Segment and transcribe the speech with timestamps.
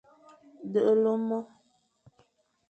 [0.71, 1.39] Deghle mo.